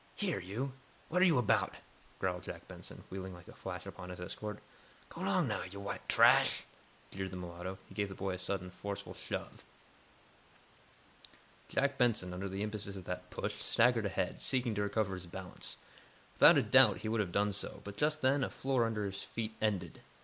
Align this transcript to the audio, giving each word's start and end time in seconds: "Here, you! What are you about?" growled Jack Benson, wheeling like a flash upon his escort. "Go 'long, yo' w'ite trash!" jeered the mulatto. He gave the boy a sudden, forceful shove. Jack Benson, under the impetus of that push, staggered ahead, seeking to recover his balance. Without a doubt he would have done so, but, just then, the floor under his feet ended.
"Here, 0.15 0.39
you! 0.39 0.73
What 1.09 1.21
are 1.21 1.25
you 1.25 1.37
about?" 1.37 1.75
growled 2.17 2.41
Jack 2.41 2.67
Benson, 2.67 3.03
wheeling 3.11 3.35
like 3.35 3.47
a 3.47 3.53
flash 3.53 3.85
upon 3.85 4.09
his 4.09 4.19
escort. 4.19 4.57
"Go 5.09 5.21
'long, 5.21 5.51
yo' 5.51 5.79
w'ite 5.79 6.09
trash!" 6.09 6.63
jeered 7.11 7.29
the 7.29 7.37
mulatto. 7.37 7.77
He 7.87 7.93
gave 7.93 8.09
the 8.09 8.15
boy 8.15 8.33
a 8.33 8.39
sudden, 8.39 8.71
forceful 8.71 9.13
shove. 9.13 9.63
Jack 11.69 11.99
Benson, 11.99 12.33
under 12.33 12.49
the 12.49 12.63
impetus 12.63 12.95
of 12.95 13.03
that 13.03 13.29
push, 13.29 13.61
staggered 13.61 14.07
ahead, 14.07 14.41
seeking 14.41 14.73
to 14.73 14.81
recover 14.81 15.13
his 15.13 15.27
balance. 15.27 15.77
Without 16.33 16.57
a 16.57 16.63
doubt 16.63 17.01
he 17.01 17.07
would 17.07 17.19
have 17.19 17.31
done 17.31 17.53
so, 17.53 17.81
but, 17.83 17.95
just 17.95 18.21
then, 18.21 18.41
the 18.41 18.49
floor 18.49 18.87
under 18.87 19.05
his 19.05 19.21
feet 19.21 19.53
ended. 19.61 20.01